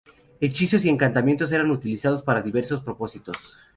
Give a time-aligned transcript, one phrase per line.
[0.39, 3.37] Hechizos y encantamientos eran utilizados para diversos propósitos.